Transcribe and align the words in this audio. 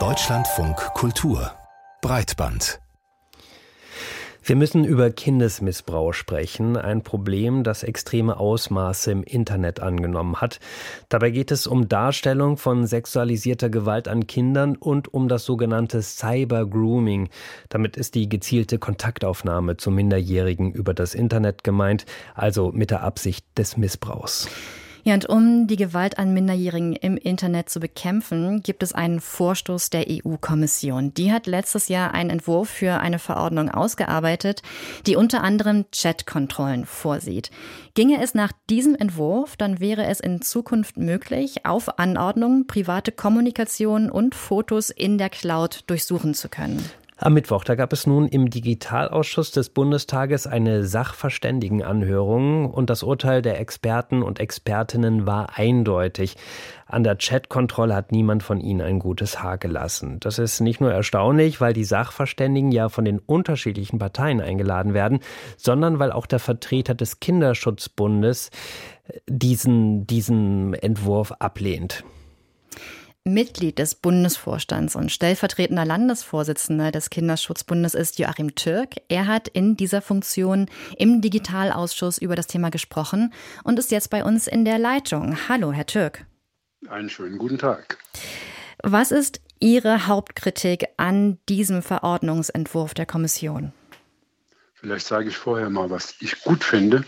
Deutschlandfunk 0.00 0.76
Kultur 0.94 1.52
Breitband 2.02 2.80
wir 4.46 4.56
müssen 4.56 4.84
über 4.84 5.10
Kindesmissbrauch 5.10 6.12
sprechen, 6.12 6.76
ein 6.76 7.02
Problem, 7.02 7.62
das 7.64 7.82
extreme 7.82 8.36
Ausmaße 8.36 9.10
im 9.10 9.22
Internet 9.22 9.80
angenommen 9.80 10.42
hat. 10.42 10.60
Dabei 11.08 11.30
geht 11.30 11.50
es 11.50 11.66
um 11.66 11.88
Darstellung 11.88 12.58
von 12.58 12.86
sexualisierter 12.86 13.70
Gewalt 13.70 14.06
an 14.06 14.26
Kindern 14.26 14.76
und 14.76 15.14
um 15.14 15.28
das 15.28 15.46
sogenannte 15.46 16.02
Cyber 16.02 16.66
Grooming. 16.66 17.30
Damit 17.70 17.96
ist 17.96 18.16
die 18.16 18.28
gezielte 18.28 18.78
Kontaktaufnahme 18.78 19.78
zu 19.78 19.90
Minderjährigen 19.90 20.72
über 20.72 20.92
das 20.92 21.14
Internet 21.14 21.64
gemeint, 21.64 22.04
also 22.34 22.70
mit 22.70 22.90
der 22.90 23.02
Absicht 23.02 23.46
des 23.56 23.78
Missbrauchs. 23.78 24.50
Ja, 25.06 25.12
und 25.12 25.28
um 25.28 25.66
die 25.66 25.76
Gewalt 25.76 26.18
an 26.18 26.32
Minderjährigen 26.32 26.94
im 26.96 27.18
Internet 27.18 27.68
zu 27.68 27.78
bekämpfen, 27.78 28.62
gibt 28.62 28.82
es 28.82 28.94
einen 28.94 29.20
Vorstoß 29.20 29.90
der 29.90 30.06
EU-Kommission. 30.08 31.12
Die 31.12 31.30
hat 31.30 31.46
letztes 31.46 31.88
Jahr 31.88 32.14
einen 32.14 32.30
Entwurf 32.30 32.70
für 32.70 33.00
eine 33.00 33.18
Verordnung 33.18 33.70
ausgearbeitet, 33.70 34.62
die 35.06 35.16
unter 35.16 35.44
anderem 35.44 35.84
Chatkontrollen 35.94 36.86
vorsieht. 36.86 37.50
Ginge 37.92 38.22
es 38.22 38.32
nach 38.32 38.52
diesem 38.70 38.94
Entwurf, 38.94 39.58
dann 39.58 39.78
wäre 39.78 40.06
es 40.06 40.20
in 40.20 40.40
Zukunft 40.40 40.96
möglich, 40.96 41.66
auf 41.66 41.98
Anordnung 41.98 42.66
private 42.66 43.12
Kommunikation 43.12 44.10
und 44.10 44.34
Fotos 44.34 44.88
in 44.88 45.18
der 45.18 45.28
Cloud 45.28 45.84
durchsuchen 45.86 46.32
zu 46.32 46.48
können. 46.48 46.82
Am 47.16 47.34
Mittwoch, 47.34 47.62
da 47.62 47.76
gab 47.76 47.92
es 47.92 48.08
nun 48.08 48.26
im 48.26 48.50
Digitalausschuss 48.50 49.52
des 49.52 49.68
Bundestages 49.68 50.48
eine 50.48 50.84
Sachverständigenanhörung 50.84 52.68
und 52.68 52.90
das 52.90 53.04
Urteil 53.04 53.40
der 53.40 53.60
Experten 53.60 54.20
und 54.20 54.40
Expertinnen 54.40 55.24
war 55.24 55.56
eindeutig. 55.56 56.36
An 56.88 57.04
der 57.04 57.14
Chatkontrolle 57.14 57.94
hat 57.94 58.10
niemand 58.10 58.42
von 58.42 58.58
ihnen 58.58 58.80
ein 58.80 58.98
gutes 58.98 59.40
Haar 59.40 59.58
gelassen. 59.58 60.18
Das 60.18 60.40
ist 60.40 60.58
nicht 60.58 60.80
nur 60.80 60.92
erstaunlich, 60.92 61.60
weil 61.60 61.72
die 61.72 61.84
Sachverständigen 61.84 62.72
ja 62.72 62.88
von 62.88 63.04
den 63.04 63.20
unterschiedlichen 63.20 64.00
Parteien 64.00 64.40
eingeladen 64.40 64.92
werden, 64.92 65.20
sondern 65.56 66.00
weil 66.00 66.10
auch 66.10 66.26
der 66.26 66.40
Vertreter 66.40 66.96
des 66.96 67.20
Kinderschutzbundes 67.20 68.50
diesen, 69.28 70.04
diesen 70.08 70.74
Entwurf 70.74 71.30
ablehnt. 71.30 72.04
Mitglied 73.26 73.78
des 73.78 73.94
Bundesvorstands 73.94 74.94
und 74.96 75.10
stellvertretender 75.10 75.86
Landesvorsitzender 75.86 76.92
des 76.92 77.08
Kinderschutzbundes 77.08 77.94
ist 77.94 78.18
Joachim 78.18 78.54
Türk. 78.54 78.96
Er 79.08 79.26
hat 79.26 79.48
in 79.48 79.78
dieser 79.78 80.02
Funktion 80.02 80.66
im 80.98 81.22
Digitalausschuss 81.22 82.18
über 82.18 82.36
das 82.36 82.48
Thema 82.48 82.68
gesprochen 82.68 83.32
und 83.64 83.78
ist 83.78 83.90
jetzt 83.90 84.10
bei 84.10 84.24
uns 84.24 84.46
in 84.46 84.66
der 84.66 84.78
Leitung. 84.78 85.38
Hallo, 85.48 85.72
Herr 85.72 85.86
Türk. 85.86 86.26
Einen 86.86 87.08
schönen 87.08 87.38
guten 87.38 87.56
Tag. 87.56 87.96
Was 88.82 89.10
ist 89.10 89.40
Ihre 89.58 90.06
Hauptkritik 90.06 90.84
an 90.98 91.38
diesem 91.48 91.80
Verordnungsentwurf 91.80 92.92
der 92.92 93.06
Kommission? 93.06 93.72
Vielleicht 94.74 95.06
sage 95.06 95.30
ich 95.30 95.36
vorher 95.38 95.70
mal, 95.70 95.88
was 95.88 96.14
ich 96.20 96.42
gut 96.42 96.62
finde. 96.62 97.04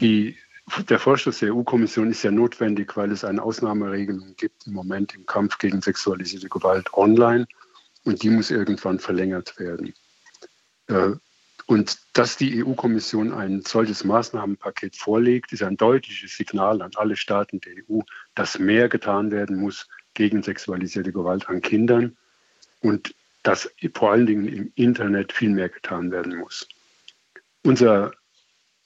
Die 0.00 0.38
der 0.88 0.98
Vorstoß 0.98 1.38
der 1.38 1.54
EU-Kommission 1.54 2.10
ist 2.10 2.22
ja 2.22 2.30
notwendig, 2.30 2.96
weil 2.96 3.12
es 3.12 3.24
eine 3.24 3.42
Ausnahmeregelung 3.42 4.34
gibt 4.36 4.66
im 4.66 4.72
Moment 4.72 5.14
im 5.14 5.26
Kampf 5.26 5.58
gegen 5.58 5.80
sexualisierte 5.80 6.48
Gewalt 6.48 6.92
online 6.94 7.46
und 8.04 8.22
die 8.22 8.30
muss 8.30 8.50
irgendwann 8.50 8.98
verlängert 8.98 9.58
werden. 9.58 9.94
Äh, 10.88 11.12
und 11.66 11.98
dass 12.12 12.36
die 12.36 12.64
EU-Kommission 12.64 13.32
ein 13.32 13.62
solches 13.62 14.04
Maßnahmenpaket 14.04 14.96
vorlegt, 14.96 15.52
ist 15.52 15.64
ein 15.64 15.76
deutliches 15.76 16.36
Signal 16.36 16.80
an 16.80 16.92
alle 16.94 17.16
Staaten 17.16 17.60
der 17.60 17.74
EU, 17.88 18.00
dass 18.36 18.58
mehr 18.58 18.88
getan 18.88 19.32
werden 19.32 19.56
muss 19.56 19.88
gegen 20.14 20.42
sexualisierte 20.42 21.12
Gewalt 21.12 21.48
an 21.48 21.60
Kindern 21.60 22.16
und 22.80 23.14
dass 23.42 23.70
vor 23.94 24.12
allen 24.12 24.26
Dingen 24.26 24.48
im 24.48 24.72
Internet 24.76 25.32
viel 25.32 25.50
mehr 25.50 25.68
getan 25.68 26.10
werden 26.10 26.36
muss. 26.36 26.68
Unser 27.62 28.12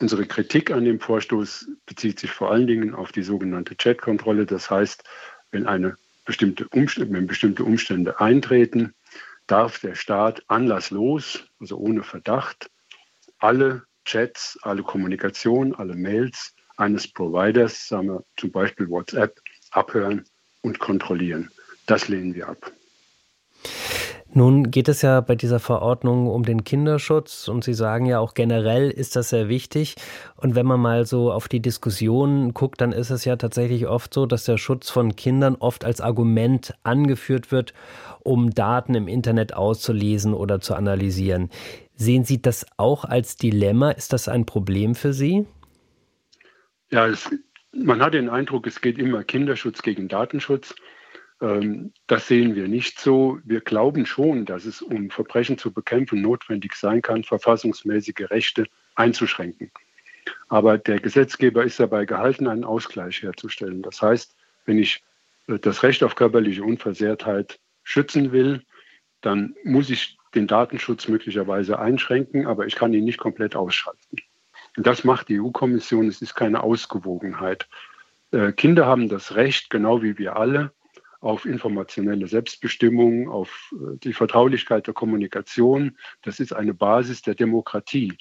Unsere 0.00 0.24
Kritik 0.24 0.70
an 0.70 0.86
dem 0.86 0.98
Vorstoß 0.98 1.68
bezieht 1.84 2.18
sich 2.18 2.30
vor 2.30 2.50
allen 2.50 2.66
Dingen 2.66 2.94
auf 2.94 3.12
die 3.12 3.22
sogenannte 3.22 3.76
Chat-Kontrolle. 3.76 4.46
Das 4.46 4.70
heißt, 4.70 5.04
wenn, 5.50 5.66
eine 5.66 5.96
bestimmte 6.24 6.66
Umstände, 6.68 7.12
wenn 7.12 7.26
bestimmte 7.26 7.64
Umstände 7.64 8.18
eintreten, 8.18 8.94
darf 9.46 9.78
der 9.80 9.94
Staat 9.94 10.42
anlasslos, 10.46 11.44
also 11.58 11.76
ohne 11.76 12.02
Verdacht, 12.02 12.70
alle 13.38 13.82
Chats, 14.06 14.58
alle 14.62 14.82
Kommunikation, 14.82 15.74
alle 15.74 15.94
Mails 15.94 16.54
eines 16.78 17.12
Providers, 17.12 17.86
sagen 17.86 18.08
wir 18.08 18.24
zum 18.38 18.50
Beispiel 18.52 18.88
WhatsApp, 18.88 19.38
abhören 19.70 20.24
und 20.62 20.78
kontrollieren. 20.78 21.50
Das 21.84 22.08
lehnen 22.08 22.34
wir 22.34 22.48
ab. 22.48 22.72
Nun 24.32 24.70
geht 24.70 24.88
es 24.88 25.02
ja 25.02 25.20
bei 25.20 25.34
dieser 25.34 25.58
Verordnung 25.58 26.28
um 26.28 26.44
den 26.44 26.62
Kinderschutz 26.62 27.48
und 27.48 27.64
Sie 27.64 27.74
sagen 27.74 28.06
ja 28.06 28.20
auch 28.20 28.34
generell 28.34 28.88
ist 28.88 29.16
das 29.16 29.30
sehr 29.30 29.48
wichtig. 29.48 29.96
Und 30.36 30.54
wenn 30.54 30.66
man 30.66 30.78
mal 30.78 31.04
so 31.04 31.32
auf 31.32 31.48
die 31.48 31.60
Diskussion 31.60 32.54
guckt, 32.54 32.80
dann 32.80 32.92
ist 32.92 33.10
es 33.10 33.24
ja 33.24 33.34
tatsächlich 33.34 33.88
oft 33.88 34.14
so, 34.14 34.26
dass 34.26 34.44
der 34.44 34.56
Schutz 34.56 34.88
von 34.88 35.16
Kindern 35.16 35.56
oft 35.56 35.84
als 35.84 36.00
Argument 36.00 36.74
angeführt 36.84 37.50
wird, 37.50 37.74
um 38.22 38.50
Daten 38.50 38.94
im 38.94 39.08
Internet 39.08 39.54
auszulesen 39.54 40.32
oder 40.32 40.60
zu 40.60 40.74
analysieren. 40.74 41.50
Sehen 41.96 42.24
Sie 42.24 42.40
das 42.40 42.66
auch 42.76 43.04
als 43.04 43.34
Dilemma? 43.34 43.90
Ist 43.90 44.12
das 44.12 44.28
ein 44.28 44.46
Problem 44.46 44.94
für 44.94 45.12
Sie? 45.12 45.44
Ja, 46.90 47.08
es, 47.08 47.28
man 47.72 48.00
hat 48.00 48.14
den 48.14 48.28
Eindruck, 48.28 48.68
es 48.68 48.80
geht 48.80 48.98
immer 48.98 49.24
Kinderschutz 49.24 49.82
gegen 49.82 50.06
Datenschutz. 50.06 50.74
Ähm, 51.40 51.92
das 52.06 52.28
sehen 52.28 52.54
wir 52.54 52.68
nicht 52.68 53.00
so. 53.00 53.38
Wir 53.44 53.60
glauben 53.60 54.06
schon, 54.06 54.44
dass 54.44 54.64
es, 54.64 54.82
um 54.82 55.10
Verbrechen 55.10 55.58
zu 55.58 55.72
bekämpfen, 55.72 56.20
notwendig 56.20 56.74
sein 56.74 57.02
kann, 57.02 57.24
verfassungsmäßige 57.24 58.30
Rechte 58.30 58.66
einzuschränken. 58.94 59.70
Aber 60.48 60.78
der 60.78 61.00
Gesetzgeber 61.00 61.64
ist 61.64 61.80
dabei 61.80 62.04
gehalten, 62.04 62.46
einen 62.46 62.64
Ausgleich 62.64 63.22
herzustellen. 63.22 63.82
Das 63.82 64.02
heißt, 64.02 64.36
wenn 64.66 64.78
ich 64.78 65.02
äh, 65.48 65.58
das 65.58 65.82
Recht 65.82 66.02
auf 66.02 66.14
körperliche 66.14 66.62
Unversehrtheit 66.62 67.58
schützen 67.82 68.32
will, 68.32 68.62
dann 69.20 69.54
muss 69.64 69.90
ich 69.90 70.18
den 70.34 70.46
Datenschutz 70.46 71.08
möglicherweise 71.08 71.78
einschränken, 71.78 72.46
aber 72.46 72.66
ich 72.66 72.76
kann 72.76 72.92
ihn 72.92 73.04
nicht 73.04 73.18
komplett 73.18 73.56
ausschalten. 73.56 74.16
Und 74.76 74.86
das 74.86 75.02
macht 75.04 75.28
die 75.28 75.40
EU-Kommission. 75.40 76.06
Es 76.08 76.22
ist 76.22 76.34
keine 76.34 76.62
Ausgewogenheit. 76.62 77.68
Äh, 78.30 78.52
Kinder 78.52 78.86
haben 78.86 79.08
das 79.08 79.34
Recht, 79.34 79.70
genau 79.70 80.02
wie 80.02 80.18
wir 80.18 80.36
alle, 80.36 80.72
auf 81.20 81.44
informationelle 81.44 82.26
Selbstbestimmung, 82.26 83.28
auf 83.28 83.72
äh, 83.74 83.98
die 83.98 84.12
Vertraulichkeit 84.12 84.86
der 84.86 84.94
Kommunikation. 84.94 85.96
Das 86.22 86.40
ist 86.40 86.52
eine 86.52 86.74
Basis 86.74 87.22
der 87.22 87.34
Demokratie. 87.34 88.16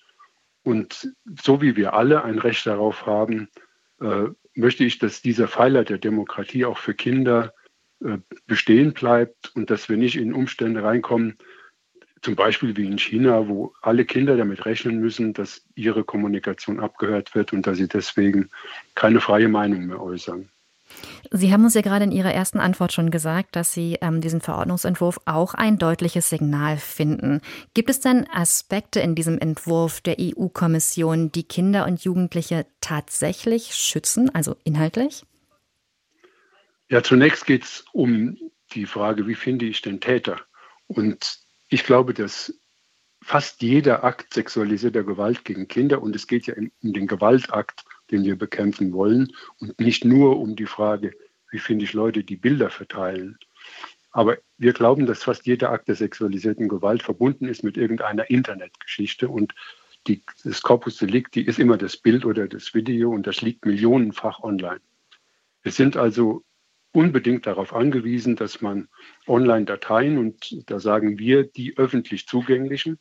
Und 0.64 1.14
so 1.42 1.62
wie 1.62 1.76
wir 1.76 1.94
alle 1.94 2.24
ein 2.24 2.38
Recht 2.38 2.66
darauf 2.68 3.06
haben, 3.06 3.48
äh, 4.02 4.26
möchte 4.54 4.84
ich, 4.84 5.00
dass 5.00 5.22
dieser 5.22 5.48
Pfeiler 5.48 5.84
der 5.84 5.98
Demokratie 5.98 6.66
auch 6.66 6.78
für 6.78 6.94
Kinder 6.94 7.54
äh, 8.04 8.18
bestehen 8.46 8.94
bleibt 8.94 9.52
und 9.56 9.70
dass 9.70 9.90
wir 9.90 9.98
nicht 9.98 10.18
in 10.18 10.34
Umstände 10.34 10.84
reinkommen, 10.84 11.38
zum 12.22 12.36
Beispiel 12.36 12.76
wie 12.76 12.86
in 12.86 12.98
China, 12.98 13.48
wo 13.48 13.74
alle 13.82 14.04
Kinder 14.04 14.36
damit 14.36 14.66
rechnen 14.66 15.00
müssen, 15.00 15.34
dass 15.34 15.66
ihre 15.76 16.04
Kommunikation 16.04 16.82
abgehört 16.82 17.34
wird 17.34 17.54
und 17.54 17.66
dass 17.66 17.78
sie 17.78 17.88
deswegen 17.88 18.50
keine 18.94 19.22
freie 19.22 19.48
Meinung 19.48 19.86
mehr 19.86 20.02
äußern. 20.02 20.50
Sie 21.32 21.52
haben 21.52 21.64
uns 21.64 21.74
ja 21.74 21.82
gerade 21.82 22.06
in 22.06 22.12
Ihrer 22.12 22.34
ersten 22.34 22.60
Antwort 22.60 22.94
schon 22.94 23.12
gesagt, 23.12 23.56
dass 23.56 23.74
Sie 23.74 23.98
ähm, 24.02 24.22
diesen 24.22 24.42
Verordnungsentwurf 24.42 25.20
auch 25.26 25.54
ein 25.54 25.78
deutliches 25.78 26.30
Signal 26.30 26.78
finden. 26.78 27.42
Gibt 27.74 27.90
es 27.90 28.00
denn 28.00 28.28
Aspekte 28.32 29.00
in 29.00 29.16
diesem 29.16 29.38
Entwurf 29.38 30.02
der 30.02 30.18
EU-Kommission, 30.20 31.32
die 31.32 31.44
Kinder 31.44 31.86
und 31.86 32.04
Jugendliche 32.04 32.66
tatsächlich 32.82 33.76
schützen, 33.76 34.34
also 34.34 34.56
inhaltlich? 34.64 35.24
Ja, 36.90 37.04
zunächst 37.04 37.46
geht 37.46 37.64
es 37.64 37.86
um 37.94 38.38
die 38.74 38.86
Frage, 38.86 39.28
wie 39.28 39.36
finde 39.36 39.66
ich 39.66 39.82
den 39.82 40.02
Täter? 40.02 40.42
Und 40.88 41.40
ich 41.70 41.84
glaube, 41.84 42.14
dass 42.14 42.54
fast 43.22 43.62
jeder 43.62 44.04
Akt 44.04 44.34
sexualisierter 44.34 45.04
Gewalt 45.04 45.46
gegen 45.46 45.68
Kinder, 45.68 46.02
und 46.02 46.16
es 46.16 46.26
geht 46.26 46.48
ja 46.48 46.56
um 46.56 46.94
den 46.94 47.08
Gewaltakt, 47.08 47.84
den 48.12 48.24
wir 48.24 48.38
bekämpfen 48.38 48.94
wollen 48.94 49.32
und 49.60 49.80
nicht 49.80 50.06
nur 50.06 50.40
um 50.40 50.56
die 50.56 50.66
Frage, 50.66 51.14
wie 51.52 51.60
finde 51.60 51.86
ich 51.86 51.94
Leute, 51.94 52.24
die 52.24 52.36
Bilder 52.36 52.70
verteilen. 52.70 53.38
Aber 54.12 54.38
wir 54.58 54.74
glauben, 54.74 55.06
dass 55.06 55.24
fast 55.24 55.46
jeder 55.46 55.72
Akt 55.72 55.88
der 55.88 55.96
sexualisierten 55.96 56.68
Gewalt 56.68 57.04
verbunden 57.04 57.48
ist 57.48 57.64
mit 57.64 57.78
irgendeiner 57.78 58.30
Internetgeschichte 58.30 59.30
und 59.30 59.54
die, 60.08 60.24
das 60.44 60.62
Corpus 60.62 60.98
Delicti 60.98 61.42
ist 61.42 61.60
immer 61.60 61.78
das 61.78 61.98
Bild 61.98 62.26
oder 62.26 62.48
das 62.48 62.74
Video 62.74 63.12
und 63.12 63.28
das 63.28 63.42
liegt 63.42 63.66
millionenfach 63.66 64.40
online. 64.40 64.82
Wir 65.62 65.72
sind 65.72 65.98
also 65.98 66.44
unbedingt 66.92 67.46
darauf 67.46 67.74
angewiesen, 67.74 68.36
dass 68.36 68.62
man 68.62 68.88
Online-Dateien, 69.28 70.18
und 70.18 70.70
da 70.70 70.80
sagen 70.80 71.20
wir 71.20 71.44
die 71.44 71.78
öffentlich 71.78 72.28
zugänglichen, 72.28 72.98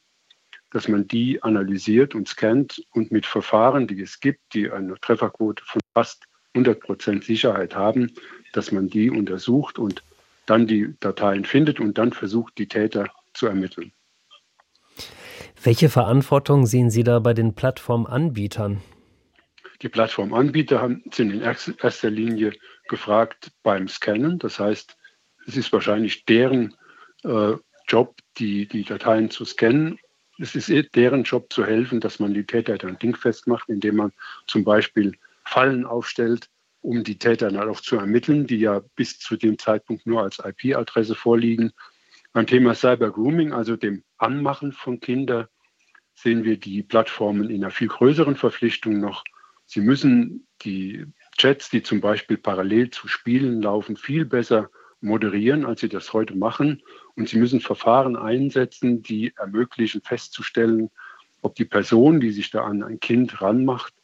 dass 0.71 0.89
man 0.89 1.09
die 1.09 1.43
analysiert 1.43 2.15
und 2.15 2.29
scannt 2.29 2.83
und 2.93 3.11
mit 3.11 3.27
Verfahren, 3.27 3.87
die 3.87 4.01
es 4.03 4.21
gibt, 4.21 4.55
die 4.55 4.71
eine 4.71 4.95
Trefferquote 5.01 5.63
von 5.65 5.81
fast 5.95 6.25
100 6.55 6.81
Prozent 6.81 7.25
Sicherheit 7.25 7.75
haben, 7.75 8.13
dass 8.53 8.73
man 8.73 8.89
die 8.89 9.11
untersucht 9.11 9.79
und 9.79 10.03
dann 10.47 10.67
die 10.67 10.95
Dateien 11.01 11.45
findet 11.45 11.81
und 11.81 11.99
dann 11.99 12.13
versucht, 12.13 12.59
die 12.59 12.69
Täter 12.69 13.09
zu 13.35 13.47
ermitteln. 13.47 13.93
Welche 15.63 15.89
Verantwortung 15.89 16.67
sehen 16.67 16.91
Sie 16.91 17.05
da 17.05 17.19
bei 17.19 17.35
den 17.35 17.55
Plattformanbietern? 17.55 18.81
Die 19.83 19.89
Plattformanbieter 19.89 20.81
haben, 20.81 21.03
sind 21.13 21.33
in 21.33 21.41
erster 21.43 22.11
Linie 22.11 22.53
gefragt 22.89 23.53
beim 23.63 23.89
Scannen. 23.89 24.39
Das 24.39 24.59
heißt, 24.59 24.97
es 25.47 25.57
ist 25.57 25.73
wahrscheinlich 25.73 26.25
deren 26.25 26.75
äh, 27.25 27.55
Job, 27.87 28.17
die, 28.39 28.67
die 28.67 28.85
Dateien 28.85 29.31
zu 29.31 29.45
scannen. 29.45 29.99
Es 30.39 30.55
ist 30.55 30.71
eh 30.71 30.83
deren 30.83 31.25
Job 31.25 31.53
zu 31.53 31.65
helfen, 31.67 32.01
dass 32.01 32.21
man 32.21 32.33
die 32.33 32.45
Täter 32.45 32.79
dann 32.79 32.99
dingfest 32.99 33.49
macht, 33.49 33.69
indem 33.69 33.97
man 33.97 34.13
zum 34.47 34.63
Beispiel 34.65 35.13
Fallen 35.45 35.85
aufstellt, 35.85 36.49
um 36.81 37.03
die 37.03 37.19
Täter 37.19 37.51
dann 37.51 37.69
auch 37.69 37.81
zu 37.81 37.97
ermitteln, 37.97 38.47
die 38.47 38.59
ja 38.59 38.83
bis 38.95 39.19
zu 39.19 39.37
dem 39.37 39.59
Zeitpunkt 39.59 40.07
nur 40.07 40.23
als 40.23 40.39
IP-Adresse 40.39 41.17
vorliegen. 41.17 41.73
Beim 42.33 42.47
Thema 42.47 42.75
Cyber 42.75 43.11
Grooming, 43.11 43.53
also 43.53 43.77
dem 43.77 44.05
Anmachen 44.17 44.73
von 44.73 45.01
Kindern, 45.01 45.49
sehen 46.15 46.45
wir 46.45 46.57
die 46.57 46.83
Plattformen 46.83 47.51
in 47.51 47.65
einer 47.65 47.73
viel 47.73 47.89
größeren 47.89 48.37
Verpflichtung 48.37 49.01
noch. 49.01 49.25
Sie 49.67 49.81
müssen 49.81 50.47
die 50.63 51.05
Chats, 51.37 51.69
die 51.71 51.83
zum 51.83 52.01
Beispiel 52.01 52.37
parallel 52.37 52.91
zu 52.91 53.09
Spielen 53.09 53.61
laufen, 53.61 53.97
viel 53.97 54.25
besser 54.25 54.71
moderieren, 55.01 55.65
als 55.65 55.81
sie 55.81 55.89
das 55.89 56.13
heute 56.13 56.37
machen. 56.37 56.83
Und 57.17 57.29
sie 57.29 57.39
müssen 57.39 57.61
Verfahren 57.61 58.17
einsetzen, 58.17 59.03
die 59.03 59.33
ermöglichen 59.37 60.03
festzustellen, 60.03 60.91
ob 61.43 61.55
die 61.55 61.65
Person, 61.65 62.21
die 62.21 62.31
sich 62.31 62.51
da 62.51 62.65
an 62.65 62.83
ein 62.83 63.01
Kind 63.01 63.41
ranmacht, 63.41 63.95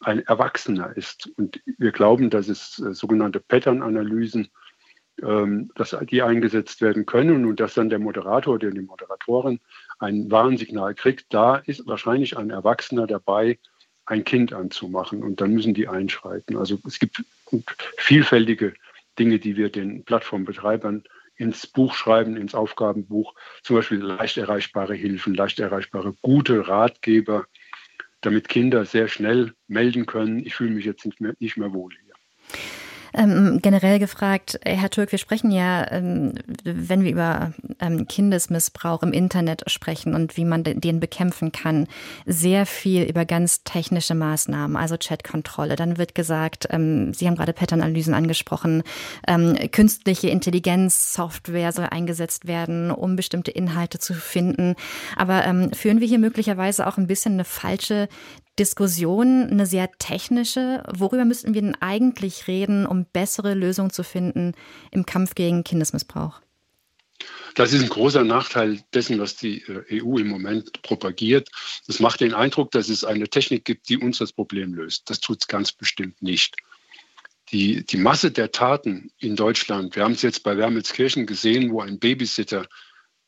ein 0.00 0.20
Erwachsener 0.20 0.96
ist. 0.96 1.30
Und 1.36 1.60
wir 1.78 1.92
glauben, 1.92 2.30
dass 2.30 2.48
es 2.48 2.78
äh, 2.78 2.94
sogenannte 2.94 3.40
Pattern-Analysen, 3.40 4.48
ähm, 5.22 5.70
dass 5.74 5.96
die 6.10 6.22
eingesetzt 6.22 6.80
werden 6.80 7.06
können 7.06 7.44
und 7.44 7.60
dass 7.60 7.74
dann 7.74 7.90
der 7.90 7.98
Moderator 7.98 8.54
oder 8.54 8.70
die 8.70 8.80
Moderatorin 8.80 9.60
ein 9.98 10.30
Warnsignal 10.30 10.94
kriegt. 10.94 11.26
Da 11.32 11.56
ist 11.56 11.86
wahrscheinlich 11.86 12.38
ein 12.38 12.50
Erwachsener 12.50 13.06
dabei, 13.06 13.58
ein 14.06 14.24
Kind 14.24 14.52
anzumachen 14.52 15.22
und 15.22 15.40
dann 15.40 15.52
müssen 15.52 15.74
die 15.74 15.86
einschreiten. 15.86 16.56
Also 16.56 16.78
es 16.86 16.98
gibt 16.98 17.22
vielfältige 17.98 18.74
Dinge, 19.20 19.38
die 19.38 19.56
wir 19.56 19.70
den 19.70 20.04
Plattformbetreibern 20.04 21.04
ins 21.36 21.66
Buch 21.66 21.94
schreiben, 21.94 22.36
ins 22.36 22.54
Aufgabenbuch, 22.54 23.34
zum 23.62 23.76
Beispiel 23.76 23.98
leicht 23.98 24.38
erreichbare 24.38 24.94
Hilfen, 24.94 25.34
leicht 25.34 25.60
erreichbare 25.60 26.14
gute 26.22 26.66
Ratgeber, 26.68 27.46
damit 28.22 28.48
Kinder 28.48 28.84
sehr 28.84 29.08
schnell 29.08 29.52
melden 29.68 30.06
können, 30.06 30.40
ich 30.40 30.54
fühle 30.54 30.70
mich 30.70 30.86
jetzt 30.86 31.04
nicht 31.04 31.20
mehr, 31.20 31.34
nicht 31.38 31.56
mehr 31.56 31.72
wohl 31.72 31.92
hier. 31.92 32.09
Ähm, 33.14 33.58
generell 33.62 33.98
gefragt, 33.98 34.58
äh, 34.62 34.76
Herr 34.76 34.90
Türk, 34.90 35.12
wir 35.12 35.18
sprechen 35.18 35.50
ja, 35.50 35.90
ähm, 35.90 36.34
wenn 36.64 37.02
wir 37.04 37.10
über 37.10 37.52
ähm, 37.80 38.06
Kindesmissbrauch 38.06 39.02
im 39.02 39.12
Internet 39.12 39.64
sprechen 39.70 40.14
und 40.14 40.36
wie 40.36 40.44
man 40.44 40.62
den 40.64 41.00
bekämpfen 41.00 41.52
kann, 41.52 41.86
sehr 42.26 42.66
viel 42.66 43.02
über 43.04 43.24
ganz 43.24 43.64
technische 43.64 44.14
Maßnahmen, 44.14 44.76
also 44.76 44.96
Chatkontrolle. 44.96 45.76
Dann 45.76 45.98
wird 45.98 46.14
gesagt, 46.14 46.68
ähm, 46.70 47.12
Sie 47.14 47.26
haben 47.26 47.36
gerade 47.36 47.52
Patternanalysen 47.52 48.14
angesprochen, 48.14 48.82
ähm, 49.26 49.56
künstliche 49.72 50.28
Intelligenz, 50.28 51.12
Software 51.12 51.72
soll 51.72 51.86
eingesetzt 51.86 52.46
werden, 52.46 52.90
um 52.90 53.16
bestimmte 53.16 53.50
Inhalte 53.50 53.98
zu 53.98 54.14
finden. 54.14 54.76
Aber 55.16 55.44
ähm, 55.44 55.72
führen 55.72 56.00
wir 56.00 56.06
hier 56.06 56.18
möglicherweise 56.18 56.86
auch 56.86 56.96
ein 56.96 57.06
bisschen 57.06 57.34
eine 57.34 57.44
falsche 57.44 58.08
Diskussion, 58.58 59.48
eine 59.50 59.66
sehr 59.66 59.90
technische. 59.98 60.82
Worüber 60.92 61.24
müssten 61.24 61.54
wir 61.54 61.62
denn 61.62 61.76
eigentlich 61.80 62.46
reden, 62.46 62.86
um 62.86 63.06
bessere 63.06 63.54
Lösungen 63.54 63.90
zu 63.90 64.02
finden 64.02 64.52
im 64.90 65.06
Kampf 65.06 65.34
gegen 65.34 65.64
Kindesmissbrauch? 65.64 66.40
Das 67.54 67.72
ist 67.72 67.82
ein 67.82 67.88
großer 67.88 68.24
Nachteil 68.24 68.82
dessen, 68.94 69.18
was 69.18 69.36
die 69.36 69.62
äh, 69.62 70.02
EU 70.02 70.18
im 70.18 70.28
Moment 70.28 70.82
propagiert. 70.82 71.48
Es 71.88 72.00
macht 72.00 72.20
den 72.20 72.34
Eindruck, 72.34 72.70
dass 72.70 72.88
es 72.88 73.04
eine 73.04 73.28
Technik 73.28 73.64
gibt, 73.64 73.88
die 73.88 73.98
uns 73.98 74.18
das 74.18 74.32
Problem 74.32 74.74
löst. 74.74 75.10
Das 75.10 75.20
tut 75.20 75.42
es 75.42 75.48
ganz 75.48 75.72
bestimmt 75.72 76.22
nicht. 76.22 76.56
Die, 77.50 77.84
die 77.84 77.96
Masse 77.96 78.30
der 78.30 78.52
Taten 78.52 79.10
in 79.18 79.34
Deutschland, 79.34 79.96
wir 79.96 80.04
haben 80.04 80.12
es 80.12 80.22
jetzt 80.22 80.44
bei 80.44 80.56
Wermelskirchen 80.56 81.26
gesehen, 81.26 81.72
wo 81.72 81.80
ein 81.80 81.98
Babysitter 81.98 82.66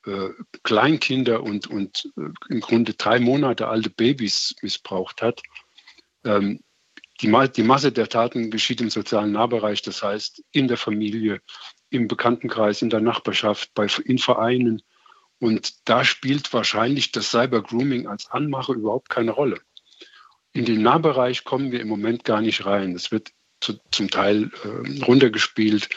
äh, 0.07 0.31
Kleinkinder 0.63 1.43
und, 1.43 1.67
und 1.69 2.11
äh, 2.17 2.31
im 2.49 2.61
Grunde 2.61 2.95
drei 2.95 3.21
Monate 3.21 3.69
alte 3.69 3.91
Babys 3.91 4.55
missbraucht 4.63 5.23
hat. 5.23 5.43
Ähm, 6.25 6.61
die, 7.21 7.33
die 7.57 7.63
Masse 7.63 7.93
der 7.93 8.09
Taten 8.09 8.51
geschieht 8.51 8.81
im 8.81 8.91
sozialen 8.91 9.33
Nahbereich, 9.33 9.83
das 9.83 10.03
heißt 10.03 10.43
in 10.51 10.69
der 10.69 10.77
Familie, 10.77 11.41
im 11.91 12.09
Bekanntenkreis, 12.09 12.83
in 12.83 12.91
der 12.91 13.01
Nachbarschaft, 13.01 13.73
bei, 13.75 13.87
in 14.05 14.19
Vereinen. 14.19 14.83
Und 15.39 15.89
da 15.89 16.05
spielt 16.05 16.53
wahrscheinlich 16.53 17.13
das 17.13 17.31
Cyber-Grooming 17.31 18.07
als 18.07 18.31
Anmache 18.31 18.73
überhaupt 18.73 19.09
keine 19.09 19.33
Rolle. 19.33 19.61
In 20.53 20.65
den 20.65 20.83
Nahbereich 20.83 21.45
kommen 21.45 21.73
wir 21.73 21.81
im 21.81 21.89
Moment 21.89 22.25
gar 22.25 22.41
nicht 22.41 22.67
rein. 22.67 22.95
Es 22.95 23.11
wird 23.11 23.31
zu, 23.61 23.79
zum 23.91 24.11
Teil 24.11 24.51
äh, 24.65 25.05
runtergespielt. 25.05 25.89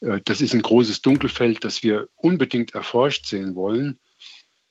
Äh, 0.00 0.20
das 0.24 0.40
ist 0.40 0.54
ein 0.54 0.62
großes 0.62 1.02
Dunkelfeld, 1.02 1.64
das 1.64 1.82
wir 1.82 2.08
unbedingt 2.16 2.74
erforscht 2.74 3.26
sehen 3.26 3.54
wollen. 3.54 3.98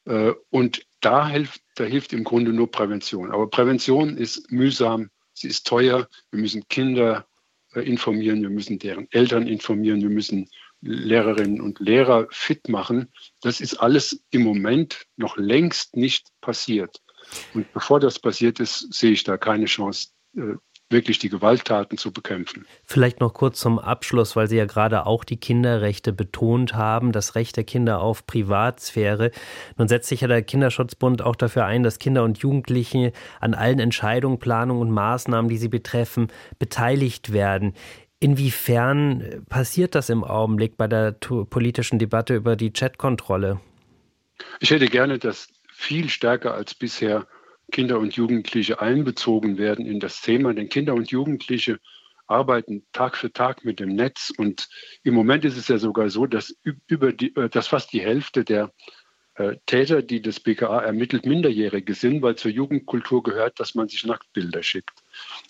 Äh, 0.06 0.34
und 0.50 0.86
da 1.02 1.28
hilft, 1.28 1.62
da 1.76 1.86
hilft 1.86 2.14
im 2.14 2.24
Grunde 2.24 2.52
nur 2.52 2.70
Prävention. 2.72 3.32
Aber 3.32 3.50
Prävention 3.50 4.18
ist 4.18 4.52
mühsam, 4.52 5.10
sie 5.34 5.48
ist 5.48 5.66
teuer. 5.66 6.08
Wir 6.32 6.40
müssen 6.40 6.68
Kinder 6.68 7.28
äh, 7.74 7.82
informieren, 7.82 8.42
wir 8.42 8.50
müssen 8.50 8.80
deren 8.80 9.08
Eltern 9.12 9.48
informieren, 9.48 10.02
wir 10.02 10.10
müssen 10.10 10.50
Lehrerinnen 10.82 11.60
und 11.62 11.80
Lehrer 11.80 12.28
fit 12.32 12.70
machen. 12.70 13.12
Das 13.42 13.60
ist 13.60 13.76
alles 13.76 14.24
im 14.32 14.44
Moment 14.44 15.06
noch 15.18 15.38
längst 15.38 15.96
nicht 15.96 16.28
passiert. 16.42 17.02
Und 17.54 17.72
bevor 17.74 18.00
das 18.00 18.18
passiert 18.18 18.60
ist, 18.60 18.94
sehe 18.94 19.12
ich 19.12 19.24
da 19.24 19.38
keine 19.38 19.66
Chance, 19.66 20.10
wirklich 20.90 21.20
die 21.20 21.30
Gewalttaten 21.30 21.98
zu 21.98 22.12
bekämpfen. 22.12 22.66
Vielleicht 22.84 23.20
noch 23.20 23.34
kurz 23.34 23.60
zum 23.60 23.78
Abschluss, 23.80 24.36
weil 24.36 24.48
Sie 24.48 24.58
ja 24.58 24.66
gerade 24.66 25.06
auch 25.06 25.24
die 25.24 25.38
Kinderrechte 25.38 26.14
betont 26.14 26.74
haben, 26.74 27.12
das 27.12 27.36
Recht 27.36 27.58
der 27.58 27.64
Kinder 27.64 28.02
auf 28.02 28.26
Privatsphäre. 28.26 29.32
Nun 29.78 29.88
setzt 29.88 30.10
sich 30.10 30.22
ja 30.22 30.28
der 30.28 30.42
Kinderschutzbund 30.42 31.22
auch 31.22 31.36
dafür 31.36 31.66
ein, 31.66 31.84
dass 31.84 32.00
Kinder 32.00 32.24
und 32.24 32.40
Jugendliche 32.40 33.14
an 33.40 33.54
allen 33.54 33.80
Entscheidungen, 33.80 34.40
Planungen 34.40 34.82
und 34.82 34.92
Maßnahmen, 34.92 35.50
die 35.50 35.58
sie 35.58 35.70
betreffen, 35.70 36.28
beteiligt 36.58 37.34
werden. 37.34 37.74
Inwiefern 38.20 39.46
passiert 39.48 39.96
das 39.96 40.10
im 40.10 40.24
Augenblick 40.24 40.76
bei 40.76 40.88
der 40.88 41.12
politischen 41.12 42.00
Debatte 42.00 42.36
über 42.36 42.56
die 42.56 42.74
Chatkontrolle? 42.74 43.62
Ich 44.60 44.72
hätte 44.72 44.88
gerne, 44.88 45.20
dass 45.20 45.48
viel 45.72 46.10
stärker 46.10 46.54
als 46.54 46.74
bisher 46.74 47.28
Kinder 47.72 48.00
und 48.00 48.16
Jugendliche 48.16 48.82
einbezogen 48.82 49.58
werden 49.58 49.86
in 49.86 50.00
das 50.00 50.22
Thema. 50.22 50.54
Denn 50.54 50.70
Kinder 50.70 50.94
und 50.94 51.12
Jugendliche 51.12 51.80
arbeiten 52.28 52.86
Tag 52.92 53.18
für 53.18 53.34
Tag 53.34 53.66
mit 53.66 53.80
dem 53.80 53.90
Netz. 53.90 54.32
Und 54.36 54.70
im 55.04 55.14
Moment 55.14 55.46
ist 55.46 55.58
es 55.58 55.68
ja 55.68 55.78
sogar 55.78 56.10
so, 56.10 56.26
dass, 56.28 56.56
über 56.88 57.12
die, 57.12 57.36
äh, 57.36 57.50
dass 57.50 57.68
fast 57.68 57.92
die 57.94 58.02
Hälfte 58.02 58.44
der 58.44 58.72
äh, 59.36 59.56
Täter, 59.66 60.02
die 60.02 60.22
das 60.22 60.40
BKA 60.40 60.82
ermittelt, 60.82 61.26
Minderjährige 61.26 61.94
sind, 61.94 62.22
weil 62.22 62.36
zur 62.36 62.52
Jugendkultur 62.52 63.24
gehört, 63.24 63.60
dass 63.60 63.74
man 63.74 63.88
sich 63.88 64.06
Nacktbilder 64.06 64.62
schickt. 64.64 64.92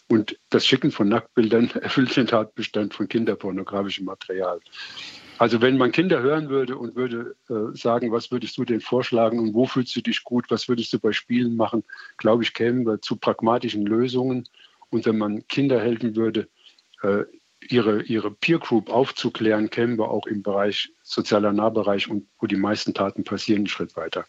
Und 0.07 0.39
das 0.49 0.65
Schicken 0.65 0.91
von 0.91 1.09
Nacktbildern 1.09 1.69
erfüllt 1.81 2.15
den 2.15 2.27
Tatbestand 2.27 2.93
von 2.93 3.07
kinderpornografischem 3.07 4.05
Material. 4.05 4.59
Also 5.39 5.61
wenn 5.61 5.77
man 5.77 5.93
Kinder 5.93 6.21
hören 6.21 6.49
würde 6.49 6.77
und 6.77 6.97
würde 6.97 7.37
äh, 7.47 7.73
sagen, 7.73 8.11
was 8.11 8.29
würdest 8.29 8.57
du 8.57 8.65
denn 8.65 8.81
vorschlagen 8.81 9.39
und 9.39 9.53
wo 9.53 9.65
fühlst 9.65 9.95
du 9.95 10.01
dich 10.01 10.25
gut, 10.25 10.51
was 10.51 10.67
würdest 10.67 10.91
du 10.91 10.99
bei 10.99 11.13
Spielen 11.13 11.55
machen, 11.55 11.85
glaube 12.17 12.43
ich, 12.43 12.53
kämen 12.53 12.85
wir 12.85 13.01
zu 13.01 13.15
pragmatischen 13.15 13.85
Lösungen. 13.85 14.43
Und 14.89 15.05
wenn 15.05 15.17
man 15.17 15.47
Kinder 15.47 15.79
helfen 15.79 16.17
würde, 16.17 16.49
äh, 17.03 17.23
ihre, 17.69 18.03
ihre 18.03 18.31
Peer 18.31 18.59
Group 18.59 18.89
aufzuklären, 18.89 19.69
kämen 19.69 19.97
wir 19.97 20.11
auch 20.11 20.27
im 20.27 20.43
Bereich 20.43 20.91
sozialer 21.03 21.53
Nahbereich 21.53 22.09
und 22.09 22.27
wo 22.37 22.45
die 22.45 22.57
meisten 22.57 22.93
Taten 22.93 23.23
passieren, 23.23 23.59
einen 23.59 23.67
Schritt 23.67 23.95
weiter. 23.95 24.25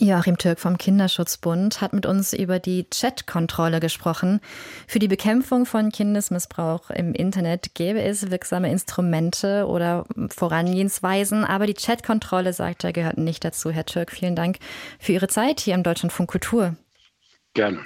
Joachim 0.00 0.38
Türk 0.38 0.60
vom 0.60 0.78
Kinderschutzbund 0.78 1.80
hat 1.80 1.92
mit 1.92 2.06
uns 2.06 2.32
über 2.32 2.58
die 2.58 2.86
Chatkontrolle 2.90 3.80
gesprochen. 3.80 4.40
Für 4.86 4.98
die 4.98 5.08
Bekämpfung 5.08 5.66
von 5.66 5.90
Kindesmissbrauch 5.90 6.90
im 6.90 7.14
Internet 7.14 7.74
gäbe 7.74 8.02
es 8.02 8.30
wirksame 8.30 8.70
Instrumente 8.70 9.66
oder 9.66 10.04
Vorangehensweisen, 10.28 11.44
aber 11.44 11.66
die 11.66 11.74
Chatkontrolle, 11.74 12.52
sagt 12.52 12.84
er, 12.84 12.92
gehört 12.92 13.18
nicht 13.18 13.44
dazu. 13.44 13.70
Herr 13.70 13.86
Türk, 13.86 14.12
vielen 14.12 14.36
Dank 14.36 14.58
für 14.98 15.12
Ihre 15.12 15.28
Zeit 15.28 15.60
hier 15.60 15.74
im 15.74 15.82
Deutschlandfunk 15.82 16.30
Kultur. 16.30 16.76
Gerne. 17.54 17.84